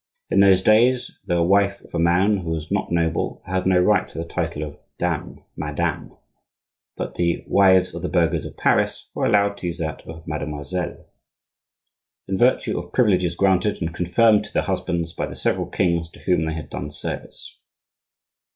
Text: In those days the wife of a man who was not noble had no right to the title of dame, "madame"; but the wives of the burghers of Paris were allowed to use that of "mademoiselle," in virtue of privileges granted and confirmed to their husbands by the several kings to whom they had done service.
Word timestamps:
In 0.31 0.39
those 0.39 0.63
days 0.63 1.19
the 1.27 1.43
wife 1.43 1.79
of 1.81 1.93
a 1.93 1.99
man 1.99 2.37
who 2.37 2.49
was 2.49 2.71
not 2.71 2.91
noble 2.91 3.43
had 3.45 3.67
no 3.67 3.77
right 3.79 4.07
to 4.07 4.17
the 4.17 4.25
title 4.25 4.63
of 4.63 4.79
dame, 4.97 5.43
"madame"; 5.55 6.17
but 6.97 7.13
the 7.13 7.43
wives 7.45 7.93
of 7.93 8.01
the 8.01 8.09
burghers 8.09 8.43
of 8.43 8.57
Paris 8.57 9.11
were 9.13 9.25
allowed 9.27 9.57
to 9.57 9.67
use 9.67 9.77
that 9.77 10.01
of 10.07 10.27
"mademoiselle," 10.27 11.05
in 12.27 12.35
virtue 12.35 12.79
of 12.79 12.91
privileges 12.93 13.35
granted 13.35 13.79
and 13.79 13.93
confirmed 13.93 14.43
to 14.45 14.53
their 14.53 14.63
husbands 14.63 15.13
by 15.13 15.27
the 15.27 15.35
several 15.35 15.67
kings 15.67 16.09
to 16.09 16.19
whom 16.21 16.45
they 16.47 16.53
had 16.55 16.71
done 16.71 16.89
service. 16.89 17.59